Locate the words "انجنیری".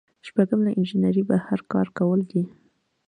0.77-1.23